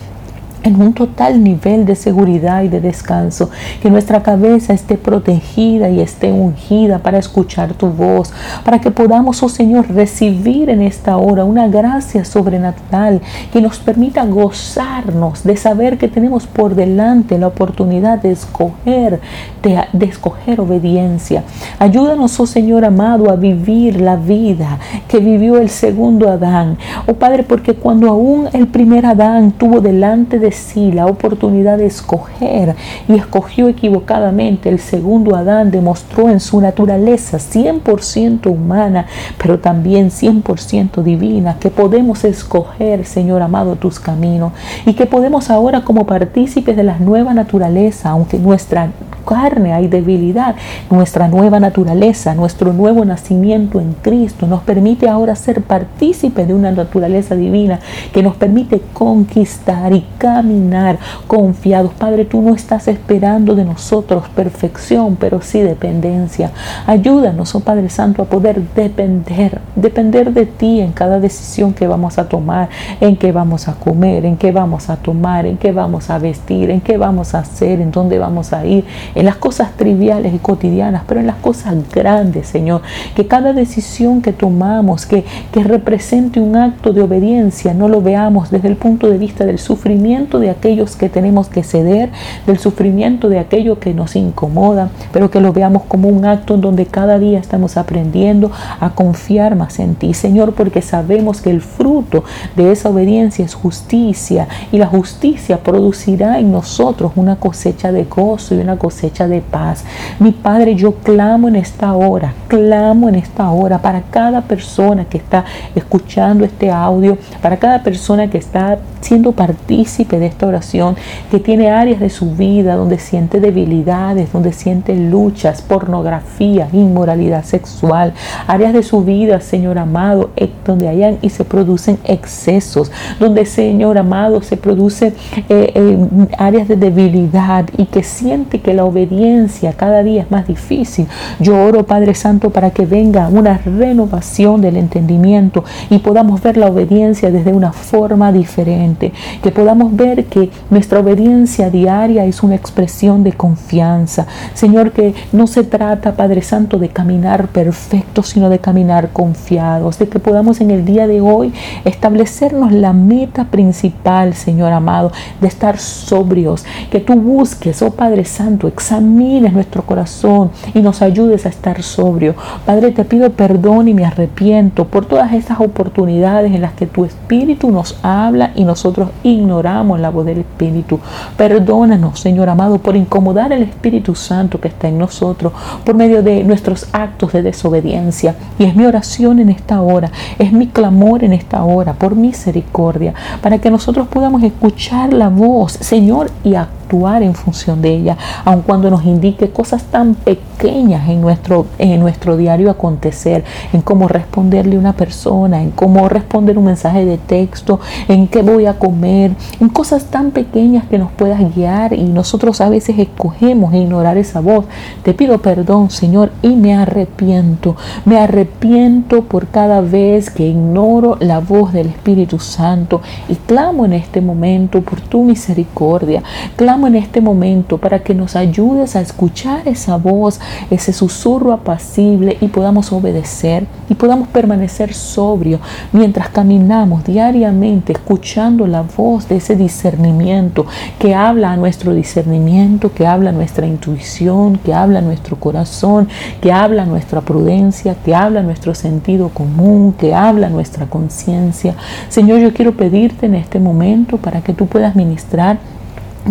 en 0.64 0.80
un 0.80 0.94
total 0.94 1.44
nivel 1.44 1.84
de 1.84 1.94
seguridad 1.94 2.62
y 2.62 2.68
de 2.68 2.80
descanso, 2.80 3.50
que 3.82 3.90
nuestra 3.90 4.22
cabeza 4.22 4.72
esté 4.72 4.96
protegida 4.96 5.90
y 5.90 6.00
esté 6.00 6.32
ungida 6.32 6.98
para 6.98 7.18
escuchar 7.18 7.74
tu 7.74 7.88
voz, 7.88 8.32
para 8.64 8.80
que 8.80 8.90
podamos, 8.90 9.42
oh 9.42 9.48
Señor, 9.48 9.90
recibir 9.90 10.70
en 10.70 10.80
esta 10.80 11.18
hora 11.18 11.44
una 11.44 11.68
gracia 11.68 12.24
sobrenatural 12.24 13.20
que 13.52 13.60
nos 13.60 13.78
permita 13.78 14.24
gozarnos 14.24 15.44
de 15.44 15.56
saber 15.56 15.98
que 15.98 16.08
tenemos 16.08 16.46
por 16.46 16.74
delante 16.74 17.38
la 17.38 17.48
oportunidad 17.48 18.20
de 18.22 18.32
escoger, 18.32 19.20
de, 19.62 20.06
escoger 20.06 20.60
obediencia. 20.60 21.44
Ayúdanos, 21.78 22.40
oh 22.40 22.46
Señor 22.46 22.86
amado, 22.86 23.30
a 23.30 23.36
vivir 23.36 24.00
la 24.00 24.16
vida 24.16 24.78
que 25.08 25.18
vivió 25.18 25.58
el 25.58 25.68
segundo 25.68 26.30
Adán. 26.30 26.78
Oh 27.06 27.14
Padre, 27.14 27.42
porque 27.42 27.74
cuando 27.74 28.08
aún 28.08 28.48
el 28.54 28.66
primer 28.68 29.04
Adán 29.04 29.52
tuvo 29.52 29.80
delante 29.80 30.38
de 30.38 30.53
sí 30.54 30.92
la 30.92 31.06
oportunidad 31.06 31.78
de 31.78 31.86
escoger 31.86 32.74
y 33.08 33.14
escogió 33.14 33.68
equivocadamente. 33.68 34.68
El 34.68 34.78
segundo 34.78 35.36
Adán 35.36 35.70
demostró 35.70 36.28
en 36.30 36.40
su 36.40 36.60
naturaleza 36.60 37.38
100% 37.38 38.46
humana, 38.46 39.06
pero 39.38 39.58
también 39.58 40.10
100% 40.10 41.02
divina, 41.02 41.56
que 41.58 41.70
podemos 41.70 42.24
escoger, 42.24 43.04
Señor 43.04 43.42
amado, 43.42 43.76
tus 43.76 44.00
caminos 44.00 44.52
y 44.86 44.94
que 44.94 45.06
podemos 45.06 45.50
ahora 45.50 45.84
como 45.84 46.06
partícipes 46.06 46.76
de 46.76 46.82
la 46.82 46.98
nueva 46.98 47.34
naturaleza, 47.34 48.10
aunque 48.10 48.38
nuestra 48.38 48.90
carne 49.24 49.72
hay 49.72 49.88
debilidad, 49.88 50.54
nuestra 50.90 51.28
nueva 51.28 51.60
naturaleza, 51.60 52.34
nuestro 52.34 52.72
nuevo 52.72 53.04
nacimiento 53.04 53.80
en 53.80 53.94
Cristo 53.94 54.46
nos 54.46 54.62
permite 54.62 55.08
ahora 55.08 55.34
ser 55.34 55.62
partícipes 55.62 56.46
de 56.46 56.54
una 56.54 56.70
naturaleza 56.70 57.34
divina 57.34 57.80
que 58.12 58.22
nos 58.22 58.36
permite 58.36 58.80
conquistar 58.92 59.92
y 59.92 60.04
caminar 60.18 60.98
confiados. 61.26 61.92
Padre, 61.94 62.24
tú 62.24 62.42
no 62.42 62.54
estás 62.54 62.88
esperando 62.88 63.54
de 63.54 63.64
nosotros 63.64 64.28
perfección, 64.34 65.16
pero 65.16 65.40
sí 65.40 65.60
dependencia. 65.60 66.50
Ayúdanos, 66.86 67.54
oh 67.54 67.60
Padre 67.60 67.88
Santo, 67.88 68.22
a 68.22 68.26
poder 68.26 68.60
depender, 68.74 69.60
depender 69.74 70.32
de 70.32 70.46
ti 70.46 70.80
en 70.80 70.92
cada 70.92 71.20
decisión 71.20 71.72
que 71.72 71.86
vamos 71.86 72.18
a 72.18 72.28
tomar, 72.28 72.68
en 73.00 73.16
qué 73.16 73.32
vamos 73.32 73.68
a 73.68 73.74
comer, 73.74 74.24
en 74.24 74.36
qué 74.36 74.52
vamos 74.52 74.90
a 74.90 74.96
tomar, 74.96 75.46
en 75.46 75.56
qué 75.56 75.72
vamos 75.72 76.10
a 76.10 76.18
vestir, 76.18 76.70
en 76.70 76.80
qué 76.80 76.96
vamos 76.96 77.34
a 77.34 77.40
hacer, 77.40 77.80
en 77.80 77.90
dónde 77.90 78.18
vamos 78.18 78.52
a 78.52 78.64
ir, 78.66 78.84
en 79.14 79.24
las 79.24 79.36
cosas 79.36 79.72
triviales 79.76 80.34
y 80.34 80.38
cotidianas, 80.38 81.02
pero 81.06 81.20
en 81.20 81.26
las 81.26 81.36
cosas 81.36 81.74
grandes, 81.92 82.48
Señor. 82.48 82.82
Que 83.14 83.26
cada 83.26 83.52
decisión 83.52 84.22
que 84.22 84.32
tomamos, 84.32 85.06
que, 85.06 85.24
que 85.52 85.62
represente 85.62 86.40
un 86.40 86.56
acto 86.56 86.92
de 86.92 87.02
obediencia, 87.02 87.74
no 87.74 87.88
lo 87.88 88.00
veamos 88.00 88.50
desde 88.50 88.68
el 88.68 88.76
punto 88.76 89.08
de 89.08 89.18
vista 89.18 89.44
del 89.44 89.58
sufrimiento 89.58 90.38
de 90.38 90.50
aquellos 90.50 90.96
que 90.96 91.08
tenemos 91.08 91.48
que 91.48 91.62
ceder, 91.62 92.10
del 92.46 92.58
sufrimiento 92.58 93.28
de 93.28 93.38
aquello 93.38 93.78
que 93.78 93.94
nos 93.94 94.16
incomoda, 94.16 94.90
pero 95.12 95.30
que 95.30 95.40
lo 95.40 95.52
veamos 95.52 95.82
como 95.84 96.08
un 96.08 96.24
acto 96.24 96.54
en 96.54 96.60
donde 96.60 96.86
cada 96.86 97.18
día 97.18 97.38
estamos 97.38 97.76
aprendiendo 97.76 98.50
a 98.80 98.90
confiar 98.90 99.56
más 99.56 99.78
en 99.78 99.94
ti, 99.94 100.14
Señor, 100.14 100.54
porque 100.54 100.82
sabemos 100.82 101.40
que 101.40 101.50
el 101.50 101.60
fruto 101.60 102.24
de 102.56 102.72
esa 102.72 102.88
obediencia 102.88 103.44
es 103.44 103.54
justicia 103.54 104.48
y 104.72 104.78
la 104.78 104.86
justicia 104.86 105.58
producirá 105.58 106.38
en 106.38 106.52
nosotros 106.52 107.12
una 107.16 107.36
cosecha 107.36 107.92
de 107.92 108.04
gozo 108.04 108.54
y 108.54 108.58
una 108.58 108.78
cosecha 108.78 109.03
hecha 109.06 109.28
de 109.28 109.40
paz. 109.40 109.84
Mi 110.18 110.32
Padre, 110.32 110.74
yo 110.74 110.94
clamo 110.96 111.48
en 111.48 111.56
esta 111.56 111.92
hora, 111.94 112.34
clamo 112.48 113.08
en 113.08 113.14
esta 113.14 113.50
hora 113.50 113.78
para 113.78 114.02
cada 114.02 114.42
persona 114.42 115.04
que 115.04 115.18
está 115.18 115.44
escuchando 115.74 116.44
este 116.44 116.70
audio, 116.70 117.18
para 117.42 117.56
cada 117.56 117.82
persona 117.82 118.28
que 118.28 118.38
está 118.38 118.78
siendo 119.00 119.32
partícipe 119.32 120.18
de 120.18 120.26
esta 120.26 120.46
oración, 120.46 120.96
que 121.30 121.38
tiene 121.38 121.70
áreas 121.70 122.00
de 122.00 122.10
su 122.10 122.34
vida 122.34 122.76
donde 122.76 122.98
siente 122.98 123.40
debilidades, 123.40 124.32
donde 124.32 124.52
siente 124.52 124.94
luchas, 124.94 125.62
pornografía, 125.62 126.68
inmoralidad 126.72 127.44
sexual, 127.44 128.14
áreas 128.46 128.72
de 128.72 128.82
su 128.82 129.04
vida, 129.04 129.40
Señor 129.40 129.78
amado, 129.78 130.30
eh, 130.36 130.50
donde 130.64 130.88
hayan 130.88 131.18
y 131.20 131.30
se 131.30 131.44
producen 131.44 131.98
excesos, 132.04 132.90
donde, 133.20 133.44
Señor 133.44 133.98
amado, 133.98 134.42
se 134.42 134.56
produce 134.56 135.08
eh, 135.08 135.72
eh, 135.74 136.08
áreas 136.38 136.68
de 136.68 136.76
debilidad 136.76 137.66
y 137.76 137.86
que 137.86 138.02
siente 138.02 138.60
que 138.60 138.72
la 138.74 138.84
obediencia 138.94 139.72
cada 139.72 140.02
día 140.02 140.22
es 140.22 140.30
más 140.30 140.46
difícil. 140.46 141.06
Yo 141.40 141.60
oro, 141.62 141.84
Padre 141.84 142.14
Santo, 142.14 142.50
para 142.50 142.70
que 142.70 142.86
venga 142.86 143.28
una 143.28 143.58
renovación 143.58 144.60
del 144.60 144.76
entendimiento 144.76 145.64
y 145.90 145.98
podamos 145.98 146.40
ver 146.40 146.56
la 146.56 146.68
obediencia 146.68 147.30
desde 147.30 147.52
una 147.52 147.72
forma 147.72 148.32
diferente 148.32 149.12
que 149.42 149.50
podamos 149.50 149.94
ver 149.94 150.26
que 150.26 150.50
nuestra 150.70 151.00
obediencia 151.00 151.70
diaria 151.70 152.24
es 152.24 152.42
una 152.42 152.54
expresión 152.54 153.24
de 153.24 153.32
confianza. 153.32 154.26
Señor, 154.54 154.92
que 154.92 155.14
no 155.32 155.46
se 155.46 155.64
trata, 155.64 156.14
Padre 156.14 156.42
Santo, 156.42 156.78
de 156.78 156.88
caminar 156.88 157.48
perfecto, 157.48 158.22
sino 158.22 158.48
de 158.48 158.58
caminar 158.58 159.10
confiados, 159.10 159.98
de 159.98 160.08
que 160.08 160.18
podamos 160.18 160.60
en 160.60 160.70
el 160.70 160.84
día 160.84 161.06
de 161.06 161.20
hoy 161.20 161.52
establecernos 161.84 162.72
la 162.72 162.92
meta 162.92 163.44
principal, 163.44 164.34
Señor 164.34 164.72
amado, 164.72 165.12
de 165.40 165.48
estar 165.48 165.78
sobrios, 165.78 166.64
que 166.90 167.00
tú 167.00 167.14
busques, 167.14 167.82
oh 167.82 167.90
Padre 167.90 168.24
Santo, 168.24 168.68
examines 168.84 169.54
nuestro 169.54 169.82
corazón 169.82 170.50
y 170.74 170.80
nos 170.80 171.00
ayudes 171.00 171.46
a 171.46 171.48
estar 171.48 171.82
sobrio. 171.82 172.34
Padre, 172.66 172.90
te 172.90 173.06
pido 173.06 173.30
perdón 173.30 173.88
y 173.88 173.94
me 173.94 174.04
arrepiento 174.04 174.84
por 174.84 175.06
todas 175.06 175.32
estas 175.32 175.58
oportunidades 175.58 176.52
en 176.52 176.60
las 176.60 176.74
que 176.74 176.86
tu 176.86 177.06
Espíritu 177.06 177.70
nos 177.70 177.96
habla 178.02 178.50
y 178.54 178.64
nosotros 178.64 179.08
ignoramos 179.22 180.00
la 180.00 180.10
voz 180.10 180.26
del 180.26 180.40
Espíritu. 180.40 181.00
Perdónanos, 181.38 182.20
Señor 182.20 182.50
amado, 182.50 182.76
por 182.76 182.94
incomodar 182.94 183.54
el 183.54 183.62
Espíritu 183.62 184.14
Santo 184.14 184.60
que 184.60 184.68
está 184.68 184.86
en 184.86 184.98
nosotros 184.98 185.54
por 185.82 185.94
medio 185.94 186.22
de 186.22 186.44
nuestros 186.44 186.86
actos 186.92 187.32
de 187.32 187.40
desobediencia. 187.40 188.34
Y 188.58 188.64
es 188.64 188.76
mi 188.76 188.84
oración 188.84 189.38
en 189.38 189.48
esta 189.48 189.80
hora, 189.80 190.10
es 190.38 190.52
mi 190.52 190.66
clamor 190.66 191.24
en 191.24 191.32
esta 191.32 191.64
hora 191.64 191.94
por 191.94 192.16
misericordia, 192.16 193.14
para 193.40 193.56
que 193.56 193.70
nosotros 193.70 194.08
podamos 194.08 194.42
escuchar 194.42 195.14
la 195.14 195.30
voz, 195.30 195.72
Señor, 195.72 196.30
y 196.44 196.54
actuar 196.54 196.83
en 196.94 197.34
función 197.34 197.82
de 197.82 197.92
ella, 197.92 198.16
aun 198.44 198.62
cuando 198.62 198.88
nos 198.88 199.04
indique 199.04 199.50
cosas 199.50 199.82
tan 199.84 200.14
pequeñas 200.14 201.08
en 201.08 201.20
nuestro, 201.20 201.66
en 201.78 201.98
nuestro 201.98 202.36
diario 202.36 202.70
acontecer, 202.70 203.44
en 203.72 203.82
cómo 203.82 204.06
responderle 204.06 204.76
a 204.76 204.78
una 204.78 204.92
persona, 204.92 205.60
en 205.60 205.72
cómo 205.72 206.08
responder 206.08 206.56
un 206.56 206.66
mensaje 206.66 207.04
de 207.04 207.18
texto, 207.18 207.80
en 208.06 208.28
qué 208.28 208.42
voy 208.42 208.66
a 208.66 208.78
comer, 208.78 209.32
en 209.60 209.68
cosas 209.68 210.04
tan 210.04 210.30
pequeñas 210.30 210.84
que 210.86 210.98
nos 210.98 211.10
puedas 211.10 211.40
guiar 211.54 211.92
y 211.92 212.04
nosotros 212.04 212.60
a 212.60 212.68
veces 212.68 212.96
escogemos 212.98 213.74
ignorar 213.74 214.16
esa 214.16 214.40
voz. 214.40 214.66
Te 215.02 215.14
pido 215.14 215.38
perdón, 215.38 215.90
Señor, 215.90 216.30
y 216.42 216.50
me 216.50 216.74
arrepiento. 216.74 217.76
Me 218.04 218.18
arrepiento 218.18 219.24
por 219.24 219.48
cada 219.48 219.80
vez 219.80 220.30
que 220.30 220.46
ignoro 220.46 221.16
la 221.20 221.40
voz 221.40 221.72
del 221.72 221.88
Espíritu 221.88 222.38
Santo 222.38 223.00
y 223.28 223.34
clamo 223.34 223.84
en 223.84 223.94
este 223.94 224.20
momento 224.20 224.80
por 224.80 225.00
tu 225.00 225.24
misericordia. 225.24 226.22
Clamo 226.56 226.83
en 226.86 226.96
este 226.96 227.20
momento 227.20 227.78
para 227.78 228.00
que 228.00 228.14
nos 228.14 228.36
ayudes 228.36 228.96
a 228.96 229.00
escuchar 229.00 229.66
esa 229.66 229.96
voz, 229.96 230.40
ese 230.70 230.92
susurro 230.92 231.52
apacible 231.52 232.36
y 232.40 232.48
podamos 232.48 232.92
obedecer 232.92 233.66
y 233.88 233.94
podamos 233.94 234.28
permanecer 234.28 234.94
sobrio 234.94 235.60
mientras 235.92 236.28
caminamos 236.28 237.04
diariamente 237.04 237.92
escuchando 237.92 238.66
la 238.66 238.82
voz 238.82 239.28
de 239.28 239.36
ese 239.36 239.56
discernimiento 239.56 240.66
que 240.98 241.14
habla 241.14 241.52
a 241.52 241.56
nuestro 241.56 241.94
discernimiento, 241.94 242.92
que 242.92 243.06
habla 243.06 243.30
a 243.30 243.32
nuestra 243.32 243.66
intuición, 243.66 244.56
que 244.56 244.72
habla 244.74 245.00
a 245.00 245.02
nuestro 245.02 245.36
corazón, 245.36 246.08
que 246.40 246.52
habla 246.52 246.82
a 246.82 246.86
nuestra 246.86 247.20
prudencia, 247.20 247.96
que 248.04 248.14
habla 248.14 248.40
a 248.40 248.42
nuestro 248.42 248.74
sentido 248.74 249.28
común, 249.28 249.94
que 249.98 250.14
habla 250.14 250.46
a 250.46 250.50
nuestra 250.50 250.86
conciencia. 250.86 251.74
Señor, 252.08 252.40
yo 252.40 252.52
quiero 252.52 252.72
pedirte 252.72 253.26
en 253.26 253.34
este 253.34 253.58
momento 253.58 254.16
para 254.18 254.40
que 254.40 254.52
tú 254.52 254.66
puedas 254.66 254.96
ministrar 254.96 255.58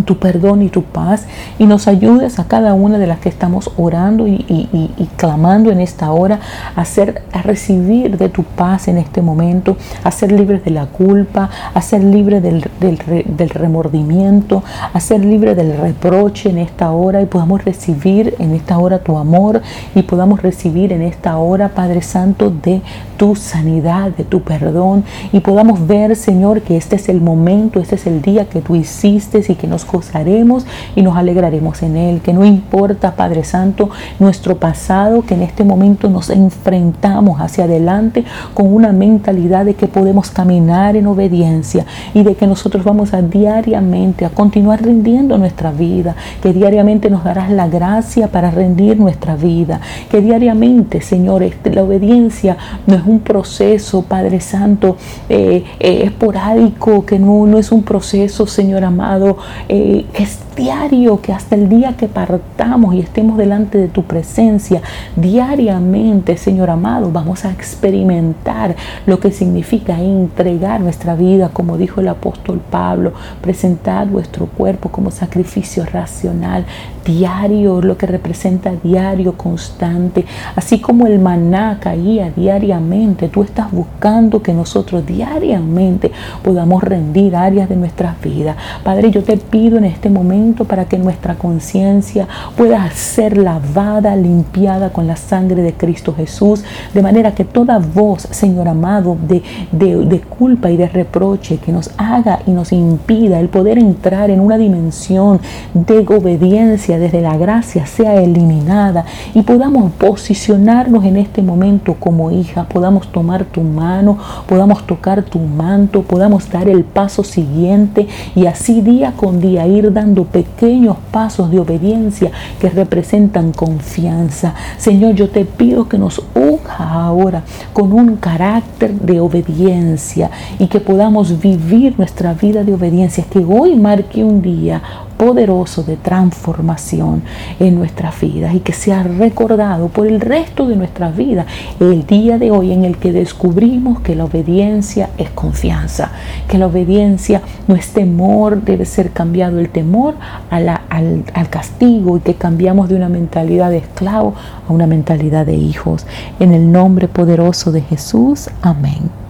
tu 0.02 0.18
perdón 0.18 0.64
y 0.64 0.70
tu 0.70 0.84
paz 0.84 1.28
y 1.60 1.68
nos 1.68 1.88
ayudes 1.88 2.40
a 2.40 2.46
cada 2.46 2.74
una 2.74 2.98
de 2.98 3.06
las 3.06 3.20
que 3.20 3.30
estamos 3.30 3.72
orando 3.78 4.28
y, 4.28 5.10
clamando 5.18 5.72
en 5.72 5.80
esta 5.80 6.12
hora 6.12 6.40
a, 6.76 6.86
ser, 6.86 7.24
a 7.32 7.42
recibir 7.42 8.18
de 8.18 8.30
tu 8.30 8.44
paz 8.44 8.88
en 8.88 8.98
este 8.98 9.22
momento, 9.22 9.78
a 10.04 10.12
ser 10.12 10.32
libres 10.32 10.66
de 10.66 10.72
la 10.72 10.88
culpa, 10.88 11.50
a 11.74 11.82
ser 11.82 12.04
libres 12.04 12.42
del, 12.42 12.66
del, 12.80 13.50
remordimiento, 13.50 14.64
a 14.94 15.00
ser 15.00 15.24
libres 15.24 15.56
del 15.56 15.78
reproche 15.78 16.50
en 16.50 16.58
esta 16.58 16.92
hora 16.92 17.22
y 17.22 17.26
podamos 17.26 17.64
recibir 17.64 18.36
en 18.40 18.54
esta 18.54 18.78
hora 18.78 19.00
tu 19.00 19.18
amor 19.18 19.62
y 19.94 20.02
podamos 20.04 20.42
recibir 20.42 20.92
en 20.92 21.02
esta 21.02 21.38
hora, 21.38 21.70
Padre 21.70 22.02
Santo, 22.02 22.50
de 22.50 22.82
tu 23.18 23.36
sanidad, 23.36 24.12
de 24.12 24.24
tu 24.24 24.42
perdón 24.42 25.04
y 25.32 25.40
podamos 25.40 25.86
ver, 25.86 26.16
Señor, 26.16 26.62
que 26.62 26.78
este 26.78 26.96
es 26.96 27.10
el 27.10 27.22
momento, 27.22 27.80
este 27.80 27.96
es 27.96 28.08
el 28.08 28.22
día 28.22 28.46
que 28.46 28.62
tú 28.62 28.76
hiciste 28.76 29.44
y 29.48 29.56
que 29.56 29.68
nos 29.68 29.83
gozaremos 29.86 30.66
y 30.96 31.02
nos 31.02 31.18
alegraremos 31.18 31.82
en 31.84 31.98
Él. 31.98 32.22
Que 32.22 32.34
no 32.34 32.46
importa, 32.46 33.16
Padre 33.16 33.44
Santo, 33.44 33.90
nuestro 34.20 34.58
pasado, 34.58 35.24
que 35.24 35.36
en 35.36 35.44
este 35.44 35.64
momento 35.64 36.10
nos 36.10 36.30
enfrentamos 36.30 37.40
hacia 37.40 37.66
adelante 37.66 38.26
con 38.54 38.74
una 38.74 38.92
mentalidad 38.92 39.66
de 39.66 39.76
que 39.76 39.88
podemos 39.88 40.30
caminar 40.32 40.96
en 40.96 41.08
obediencia 41.08 41.86
y 42.14 42.24
de 42.24 42.36
que 42.36 42.48
nosotros 42.48 42.84
vamos 42.84 43.14
a 43.14 43.22
diariamente 43.22 44.26
a 44.26 44.30
continuar 44.30 44.84
rindiendo 44.84 45.38
nuestra 45.38 45.72
vida, 45.72 46.16
que 46.42 46.54
diariamente 46.54 47.10
nos 47.10 47.24
darás 47.24 47.50
la 47.52 47.68
gracia 47.68 48.28
para 48.28 48.52
rendir 48.52 49.00
nuestra 49.00 49.36
vida, 49.36 49.80
que 50.10 50.22
diariamente, 50.22 51.02
Señor, 51.02 51.44
este, 51.44 51.72
la 51.72 51.84
obediencia 51.84 52.58
no 52.88 52.96
es 52.96 53.04
un 53.06 53.20
proceso, 53.20 54.04
Padre 54.04 54.40
Santo, 54.42 54.98
eh, 55.30 55.64
eh, 55.80 56.04
esporádico, 56.06 57.06
que 57.06 57.20
no, 57.20 57.46
no 57.46 57.58
es 57.58 57.72
un 57.72 57.84
proceso, 57.84 58.48
Señor 58.48 58.84
amado, 58.84 59.38
que 59.74 60.24
es 60.24 60.38
diario, 60.56 61.20
que 61.20 61.34
hasta 61.34 61.56
el 61.56 61.68
día 61.68 61.96
que 61.98 62.08
partamos 62.08 62.94
y 62.94 63.00
estemos 63.00 63.38
delante 63.38 63.80
de 63.80 63.88
tu 63.88 64.04
presencia, 64.04 64.82
diariamente, 65.16 66.38
Señor 66.38 66.70
amado, 66.70 67.12
vamos 67.12 67.44
a 67.44 67.52
experimentar 67.52 68.76
lo 69.08 69.20
que 69.20 69.32
significa 69.32 70.00
entregar 70.00 70.80
nuestra 70.80 71.16
vida, 71.16 71.50
como 71.50 71.78
dijo 71.78 72.02
el 72.02 72.08
apóstol 72.08 72.62
Pablo, 72.70 73.14
presentar 73.42 74.08
vuestro 74.08 74.46
cuerpo 74.46 74.90
como 74.90 75.10
sacrificio 75.10 75.86
racional, 75.86 76.66
diario, 77.04 77.82
lo 77.82 77.98
que 77.98 78.06
representa 78.06 78.72
diario, 78.84 79.38
constante, 79.38 80.26
así 80.56 80.80
como 80.80 81.08
el 81.08 81.20
maná 81.20 81.78
caía 81.80 82.32
diariamente, 82.36 83.30
tú 83.30 83.44
estás 83.44 83.72
buscando 83.72 84.42
que 84.42 84.54
nosotros 84.54 85.06
diariamente 85.06 86.12
podamos 86.44 86.84
rendir 86.84 87.36
áreas 87.36 87.70
de 87.70 87.76
nuestras 87.76 88.20
vidas. 88.22 88.56
Padre, 88.84 89.12
yo 89.12 89.24
te 89.24 89.38
pido 89.38 89.78
en 89.78 89.86
este 89.86 90.10
momento 90.10 90.66
para 90.66 90.86
que 90.86 90.98
nuestra 90.98 91.36
conciencia 91.36 92.28
pueda 92.56 92.90
ser 92.92 93.38
lavada, 93.38 94.16
limpiada 94.16 94.92
con 94.92 95.08
la 95.08 95.16
sangre 95.16 95.62
de 95.62 95.74
Cristo 95.74 96.14
Jesús, 96.16 96.64
de 96.94 97.02
manera 97.02 97.34
que 97.34 97.46
toda 97.46 97.80
voz, 97.80 98.28
Señor 98.32 98.68
amado, 98.68 99.18
de, 99.28 99.42
de 99.72 100.22
culpa 100.22 100.70
y 100.70 100.78
de 100.78 100.88
reproche 100.88 101.58
que 101.58 101.72
nos 101.72 101.92
haga 101.98 102.40
y 102.46 102.52
nos 102.52 102.72
impida 102.72 103.40
el 103.40 103.50
poder 103.50 103.78
entrar 103.78 104.30
en 104.30 104.40
una 104.40 104.58
dimensión 104.58 105.40
de 105.74 106.00
obediencia, 106.00 106.93
desde 107.00 107.22
la 107.22 107.38
gracia 107.38 107.86
sea 107.86 108.16
eliminada 108.22 109.06
y 109.34 109.42
podamos 109.42 109.92
posicionarnos 109.94 111.06
en 111.06 111.18
este 111.18 111.42
momento 111.42 111.96
como 111.96 112.32
hija, 112.32 112.64
podamos 112.66 113.08
tomar 113.12 113.46
tu 113.46 113.62
mano, 113.62 114.18
podamos 114.48 114.86
tocar 114.86 115.24
tu 115.24 115.40
manto, 115.40 116.04
podamos 116.04 116.50
dar 116.50 116.68
el 116.68 116.84
paso 116.84 117.24
siguiente 117.24 118.08
y 118.36 118.46
así 118.46 118.82
día 118.82 119.14
con 119.16 119.40
día 119.40 119.68
ir 119.68 119.92
dando 119.92 120.26
pequeños 120.26 120.98
pasos 121.12 121.52
de 121.52 121.60
obediencia 121.60 122.32
que 122.60 122.70
representan 122.70 123.52
confianza. 123.52 124.54
Señor, 124.78 125.16
yo 125.16 125.30
te 125.30 125.46
pido 125.46 125.88
que 125.88 125.98
nos 125.98 126.22
unja 126.36 126.94
ahora 126.94 127.44
con 127.74 127.94
un 127.94 128.18
carácter 128.18 128.94
de 128.94 129.20
obediencia 129.20 130.30
y 130.60 130.68
que 130.68 130.80
podamos 130.80 131.40
vivir 131.40 131.96
nuestra 131.98 132.34
vida 132.34 132.64
de 132.64 132.74
obediencia, 132.74 133.24
que 133.30 133.40
hoy 133.40 133.76
marque 133.76 134.24
un 134.24 134.42
día 134.42 134.82
poderoso 135.24 135.84
de 135.84 135.96
transformación 135.96 137.24
en 137.58 137.76
nuestras 137.76 138.20
vidas 138.20 138.54
y 138.54 138.60
que 138.60 138.74
sea 138.74 139.04
recordado 139.04 139.88
por 139.88 140.06
el 140.06 140.20
resto 140.20 140.68
de 140.68 140.76
nuestras 140.76 141.16
vidas 141.16 141.46
el 141.80 142.06
día 142.06 142.38
de 142.38 142.52
hoy 142.52 142.74
en 142.74 142.84
el 142.84 142.98
que 142.98 143.14
descubrimos 143.14 144.02
que 144.02 144.16
la 144.16 144.26
obediencia 144.26 145.12
es 145.18 145.30
confianza, 145.30 146.12
que 146.50 146.58
la 146.58 146.68
obediencia 146.68 147.42
no 147.70 147.76
es 147.76 147.94
temor, 147.94 148.64
debe 148.64 148.84
ser 148.84 149.12
cambiado 149.12 149.62
el 149.62 149.70
temor 149.70 150.16
al, 150.50 150.68
al 150.68 151.50
castigo 151.50 152.18
y 152.18 152.20
que 152.20 152.34
cambiamos 152.34 152.90
de 152.90 152.98
una 152.98 153.08
mentalidad 153.08 153.70
de 153.70 153.78
esclavo 153.78 154.34
a 154.68 154.74
una 154.74 154.88
mentalidad 154.88 155.46
de 155.46 155.56
hijos. 155.56 156.06
En 156.42 156.52
el 156.52 156.70
nombre 156.70 157.08
poderoso 157.08 157.72
de 157.72 157.80
Jesús, 157.80 158.50
amén. 158.62 159.24